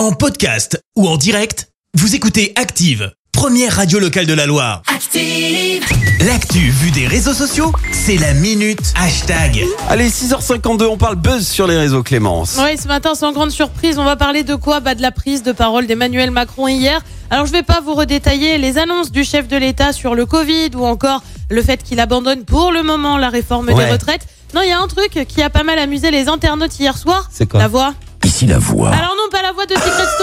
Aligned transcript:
En 0.00 0.12
podcast 0.12 0.80
ou 0.96 1.06
en 1.06 1.18
direct, 1.18 1.68
vous 1.92 2.14
écoutez 2.14 2.54
Active, 2.56 3.12
première 3.32 3.76
radio 3.76 3.98
locale 3.98 4.24
de 4.24 4.32
la 4.32 4.46
Loire. 4.46 4.80
Active. 4.86 5.84
L'actu 6.26 6.70
vue 6.70 6.90
des 6.90 7.06
réseaux 7.06 7.34
sociaux, 7.34 7.70
c'est 7.92 8.16
la 8.16 8.32
minute 8.32 8.80
hashtag. 8.96 9.62
Allez, 9.90 10.08
6h52, 10.08 10.84
on 10.86 10.96
parle 10.96 11.16
buzz 11.16 11.46
sur 11.46 11.66
les 11.66 11.76
réseaux 11.76 12.02
Clémence. 12.02 12.58
Oui, 12.64 12.78
ce 12.78 12.88
matin, 12.88 13.14
sans 13.14 13.32
grande 13.32 13.50
surprise, 13.50 13.98
on 13.98 14.04
va 14.04 14.16
parler 14.16 14.42
de 14.42 14.54
quoi? 14.54 14.80
Bah, 14.80 14.94
De 14.94 15.02
la 15.02 15.10
prise 15.12 15.42
de 15.42 15.52
parole 15.52 15.86
d'Emmanuel 15.86 16.30
Macron 16.30 16.66
hier. 16.66 17.02
Alors, 17.28 17.44
je 17.44 17.52
vais 17.52 17.62
pas 17.62 17.82
vous 17.84 17.92
redétailler 17.92 18.56
les 18.56 18.78
annonces 18.78 19.12
du 19.12 19.22
chef 19.22 19.48
de 19.48 19.56
l'État 19.58 19.92
sur 19.92 20.14
le 20.14 20.24
Covid 20.24 20.70
ou 20.76 20.86
encore 20.86 21.22
le 21.50 21.60
fait 21.62 21.82
qu'il 21.82 22.00
abandonne 22.00 22.46
pour 22.46 22.72
le 22.72 22.82
moment 22.82 23.18
la 23.18 23.28
réforme 23.28 23.68
Ouais. 23.68 23.84
des 23.84 23.92
retraites. 23.92 24.26
Non, 24.54 24.62
il 24.62 24.70
y 24.70 24.72
a 24.72 24.80
un 24.80 24.88
truc 24.88 25.26
qui 25.28 25.42
a 25.42 25.50
pas 25.50 25.62
mal 25.62 25.78
amusé 25.78 26.10
les 26.10 26.26
internautes 26.28 26.80
hier 26.80 26.96
soir. 26.96 27.28
C'est 27.30 27.46
quoi? 27.46 27.60
La 27.60 27.68
voix. 27.68 27.92
Ici 28.24 28.46
la 28.46 28.58
voix. 28.58 28.90
Alors 28.90 29.14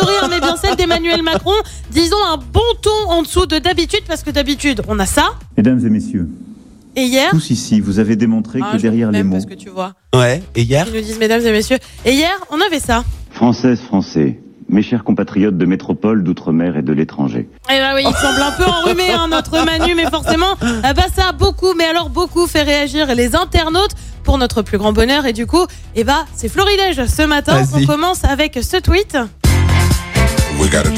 hein, 0.02 0.28
mais 0.30 0.40
bien 0.40 0.56
celle 0.56 0.76
d'Emmanuel 0.76 1.24
Macron. 1.24 1.54
Disons 1.92 2.18
un 2.32 2.38
bon 2.38 2.62
ton 2.82 3.10
en 3.10 3.22
dessous 3.22 3.46
de 3.46 3.58
d'habitude, 3.60 4.02
parce 4.08 4.24
que 4.24 4.32
d'habitude, 4.32 4.82
on 4.88 5.00
a 5.00 5.06
ça. 5.06 5.34
Mesdames 5.58 5.86
et 5.86 5.90
messieurs, 5.90 6.28
Et 6.96 7.04
hier... 7.04 7.32
tous 7.32 7.50
ici, 7.50 7.80
vous 7.80 8.00
avez 8.00 8.16
démontré 8.16 8.60
Ah, 8.64 8.72
que 8.74 8.82
derrière 8.82 9.12
les 9.12 9.24
mots, 9.24 9.36
Parce 9.36 9.46
que 9.46 9.54
tu 9.54 9.70
vois. 9.70 9.94
Ouais, 10.16 10.42
et 10.56 10.62
hier 10.62 10.86
Ils 10.90 10.96
nous 10.96 11.02
disent, 11.02 11.20
mesdames 11.20 11.46
et 11.46 11.52
messieurs. 11.52 11.78
Et 12.06 12.14
hier, 12.14 12.32
on 12.50 12.60
avait 12.62 12.80
ça. 12.80 13.04
Françaises, 13.32 13.80
Français, 13.82 14.40
mes 14.70 14.82
chers 14.82 15.04
compatriotes 15.04 15.58
de 15.58 15.66
métropole, 15.66 16.24
d'outre-mer 16.24 16.78
et 16.78 16.82
de 16.82 16.92
l'étranger. 16.94 17.48
Eh 17.70 17.78
ben 17.78 17.94
oui, 17.96 18.04
il 18.06 18.16
semble 18.16 18.42
un 18.42 18.52
peu 18.52 18.66
enrhumé, 18.66 19.12
hein, 19.12 19.28
notre 19.30 19.64
Manu, 19.64 19.96
mais 19.96 20.10
forcément, 20.10 20.56
ah 20.84 20.94
bah 20.94 21.04
ça 21.16 21.30
a 21.30 21.32
beaucoup, 21.32 21.74
mais 21.76 21.86
alors 21.86 22.10
beaucoup 22.10 22.48
fait 22.48 22.64
réagir 22.64 23.14
les 23.16 23.36
internautes 23.36 23.92
pour 24.24 24.38
notre 24.38 24.62
plus 24.62 24.78
grand 24.78 24.92
bonheur. 24.92 25.26
Et 25.26 25.34
du 25.34 25.46
coup, 25.46 25.66
eh 25.96 26.04
bah, 26.04 26.26
c'est 26.36 26.50
Florilège 26.50 27.06
ce 27.06 27.22
matin. 27.22 27.64
On 27.74 27.86
commence 27.86 28.26
avec 28.26 28.60
ce 28.62 28.78
tweet. 28.78 29.18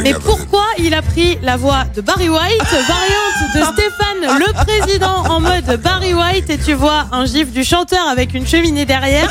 Mais 0.04 0.14
pourquoi 0.14 0.66
il 0.78 0.94
a 0.94 1.02
pris 1.02 1.38
la 1.42 1.58
voix 1.58 1.84
de 1.96 2.02
Barry 2.02 2.30
White, 2.30 2.64
variante 2.72 3.56
de 3.56 3.62
Stéphane 3.74 4.40
le 4.40 4.54
président 4.66 5.24
en 5.30 5.40
mode 5.40 5.80
Barry 5.82 6.14
White 6.14 6.50
et 6.50 6.58
tu 6.58 6.74
vois 6.74 7.08
un 7.12 7.26
gif 7.26 7.52
du 7.52 7.64
chanteur 7.64 8.08
avec 8.08 8.34
une 8.34 8.46
cheminée 8.46 8.86
derrière 8.86 9.30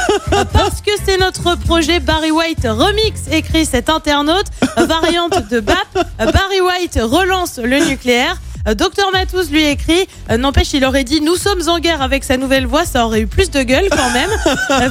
parce 0.52 0.80
que 0.80 0.90
c'est 1.04 1.18
notre 1.18 1.56
projet 1.56 2.00
Barry 2.00 2.30
White 2.30 2.66
Remix 2.66 3.22
écrit 3.30 3.66
cet 3.66 3.90
internaute 3.90 4.46
variante 4.76 5.48
de 5.50 5.60
BAP 5.60 5.76
Barry 6.18 6.60
White 6.60 6.98
relance 7.02 7.58
le 7.58 7.78
nucléaire 7.86 8.36
Docteur 8.74 9.10
Matous 9.12 9.50
lui 9.50 9.64
écrit 9.64 10.06
euh, 10.30 10.36
N'empêche, 10.36 10.74
il 10.74 10.84
aurait 10.84 11.04
dit 11.04 11.22
Nous 11.22 11.36
sommes 11.36 11.68
en 11.68 11.78
guerre 11.78 12.02
avec 12.02 12.22
sa 12.22 12.36
nouvelle 12.36 12.66
voix, 12.66 12.84
ça 12.84 13.06
aurait 13.06 13.20
eu 13.20 13.26
plus 13.26 13.50
de 13.50 13.62
gueule 13.62 13.88
quand 13.90 14.10
même. 14.10 14.28
Euh, 14.70 14.88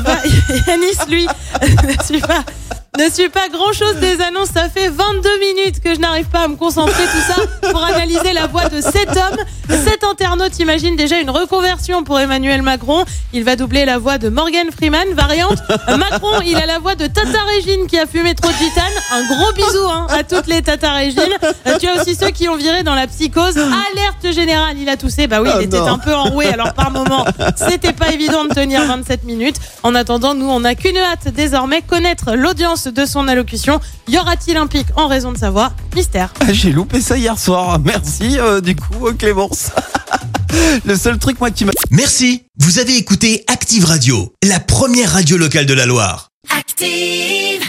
Yanis, 0.68 0.98
lui, 1.10 1.28
ne 1.62 2.04
suit 2.04 2.22
pas. 2.22 2.44
Ne 2.98 3.10
suit 3.12 3.30
pas 3.30 3.48
grand 3.50 3.74
chose 3.74 3.96
des 3.98 4.22
annonces. 4.22 4.50
Ça 4.54 4.70
fait 4.70 4.90
22 4.90 5.30
minutes 5.40 5.80
que 5.84 5.94
je 5.94 6.00
n'arrive 6.00 6.26
pas 6.26 6.42
à 6.42 6.48
me 6.48 6.56
concentrer 6.56 7.04
tout 7.04 7.34
ça 7.34 7.70
pour 7.70 7.84
analyser 7.84 8.34
la 8.34 8.48
voix 8.48 8.70
de 8.70 8.82
cet 8.82 9.10
homme. 9.10 9.38
Cet 9.70 10.04
internaute 10.04 10.58
imagine 10.60 10.96
déjà 10.96 11.20
une 11.20 11.30
reconversion 11.30 12.04
pour 12.04 12.20
Emmanuel 12.20 12.62
Macron. 12.64 13.06
Il 13.34 13.44
va 13.44 13.56
doubler 13.56 13.86
la 13.86 14.00
voix 14.00 14.18
de 14.18 14.30
Morgan 14.30 14.70
Freeman, 14.72 15.08
variante. 15.14 15.60
Macron, 15.98 16.42
il 16.44 16.56
a 16.56 16.66
la 16.66 16.80
voix 16.80 16.96
de 16.96 17.06
Tata 17.06 17.40
Régine 17.56 17.86
qui 17.88 18.00
a 18.00 18.08
fumé 18.08 18.34
trop 18.34 18.50
de 18.50 18.56
titane. 18.58 18.84
Un 19.12 19.26
gros 19.28 19.52
bisou 19.54 19.88
hein, 19.88 20.08
à 20.10 20.24
toutes 20.24 20.48
les 20.48 20.62
Tata 20.62 20.92
Régine. 20.94 21.22
Euh, 21.68 21.78
tu 21.80 21.88
as 21.88 22.02
aussi 22.02 22.16
ceux 22.16 22.30
qui 22.32 22.50
ont 22.50 22.56
viré 22.56 22.82
dans 22.84 22.96
la 22.96 23.06
psychose. 23.08 23.58
Alerte 23.58 24.34
générale, 24.34 24.78
il 24.80 24.90
a 24.90 24.98
toussé. 24.98 25.28
Bah 25.28 25.42
oui, 25.42 25.50
Oh 25.54 25.58
il 25.60 25.66
était 25.66 25.78
un 25.78 26.00
peu 26.00 26.16
enroué. 26.16 26.48
Alors 26.48 26.74
par 26.74 26.90
moment, 26.92 27.26
c'était 27.56 27.94
pas 27.94 28.12
évident 28.12 28.46
de 28.46 28.54
tenir 28.54 28.84
27 28.86 29.24
minutes. 29.24 29.58
En 29.84 29.94
attendant, 29.94 30.34
nous, 30.34 30.50
on 30.50 30.62
n'a 30.62 30.76
qu'une 30.76 30.98
hâte 30.98 31.28
désormais, 31.34 31.82
connaître 31.82 32.34
l'audience 32.34 32.87
de 32.92 33.06
son 33.06 33.28
allocution. 33.28 33.80
Y 34.08 34.18
aura-t-il 34.18 34.58
un 34.58 34.68
pic 34.68 34.88
en 34.96 35.08
raison 35.08 35.32
de 35.32 35.38
sa 35.38 35.50
voix 35.50 35.72
Mystère. 35.96 36.34
Ah, 36.42 36.54
J'ai 36.54 36.72
loupé 36.72 37.02
ça 37.02 37.18
hier 37.18 37.38
soir. 37.38 37.80
Merci 37.80 38.38
euh, 38.40 38.62
du 38.62 38.76
coup, 38.76 39.08
euh, 39.08 39.14
Clémence. 39.14 39.72
Le 40.86 40.96
seul 40.96 41.18
truc 41.20 41.40
moi 41.40 41.52
qui 41.52 41.66
m'a 41.66 41.72
Merci, 41.92 42.44
vous 42.60 42.80
avez 42.80 42.96
écouté 42.98 43.44
Active 43.48 43.86
Radio, 43.86 44.34
la 44.44 44.60
première 44.60 45.12
radio 45.14 45.38
locale 45.38 45.66
de 45.66 45.74
la 45.74 45.86
Loire. 45.86 46.30
Active. 46.58 47.68